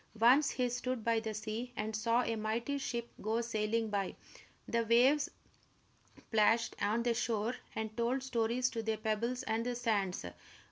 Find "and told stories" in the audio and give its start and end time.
7.75-8.71